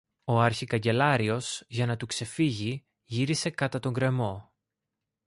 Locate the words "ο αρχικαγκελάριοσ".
0.23-1.63